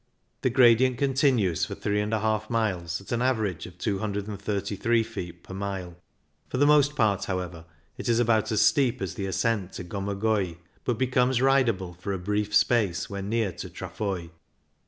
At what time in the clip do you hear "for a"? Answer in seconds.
11.93-12.17